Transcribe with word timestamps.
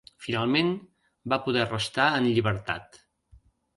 Finalment 0.27 0.69
va 1.33 1.39
poder 1.47 1.67
restar 1.67 2.07
en 2.23 2.31
llibertat. 2.31 2.99